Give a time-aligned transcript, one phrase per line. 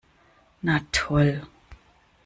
[0.65, 1.37] Na toll!